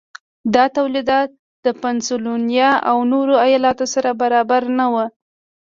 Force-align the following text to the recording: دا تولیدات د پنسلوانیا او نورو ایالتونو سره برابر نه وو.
دا 0.53 0.63
تولیدات 0.77 1.29
د 1.65 1.65
پنسلوانیا 1.81 2.71
او 2.89 2.97
نورو 3.11 3.35
ایالتونو 3.45 3.91
سره 3.93 4.09
برابر 4.21 4.63
نه 4.79 4.85
وو. 4.93 5.05